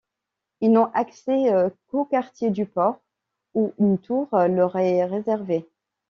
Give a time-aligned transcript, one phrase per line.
[0.61, 1.51] Ils n'ont accès
[1.85, 2.97] qu'au quartier du port,
[3.53, 5.69] où une tour leur est réservée.